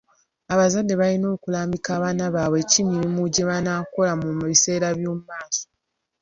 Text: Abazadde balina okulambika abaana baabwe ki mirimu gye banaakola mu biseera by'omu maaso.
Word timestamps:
Abazadde 0.53 0.93
balina 1.01 1.27
okulambika 1.35 1.89
abaana 1.97 2.25
baabwe 2.35 2.59
ki 2.71 2.81
mirimu 2.89 3.21
gye 3.33 3.43
banaakola 3.49 4.11
mu 4.21 4.45
biseera 4.49 4.87
by'omu 4.97 5.23
maaso. 5.29 5.65